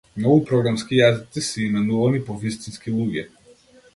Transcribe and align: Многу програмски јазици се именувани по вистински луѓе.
Многу 0.19 0.37
програмски 0.51 0.97
јазици 1.01 1.43
се 1.49 1.61
именувани 1.67 2.21
по 2.31 2.39
вистински 2.45 2.97
луѓе. 2.97 3.29